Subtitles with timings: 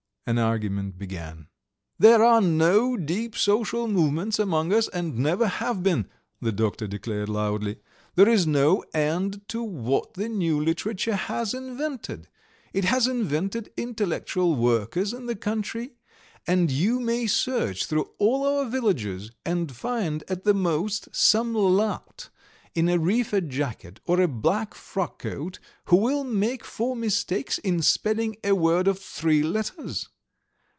[0.27, 1.47] An argument began.
[1.97, 6.05] "There are no deep social movements among us and never have been,"
[6.39, 7.79] the doctor declared loudly.
[8.15, 12.29] "There is no end to what the new literature has invented!
[12.71, 15.95] It has invented intellectual workers in the country,
[16.45, 22.29] and you may search through all our villages and find at the most some lout
[22.73, 27.81] in a reefer jacket or a black frock coat who will make four mistakes in
[27.81, 30.07] spelling a word of three letters.